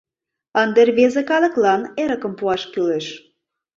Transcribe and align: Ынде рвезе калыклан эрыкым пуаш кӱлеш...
Ынде 0.61 0.81
рвезе 0.87 1.21
калыклан 1.29 1.81
эрыкым 2.01 2.33
пуаш 2.39 2.61
кӱлеш... 2.71 3.05